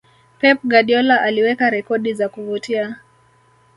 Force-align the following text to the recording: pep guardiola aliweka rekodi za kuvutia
pep 0.39 0.59
guardiola 0.63 1.21
aliweka 1.21 1.69
rekodi 1.69 2.13
za 2.13 2.29
kuvutia 2.29 2.95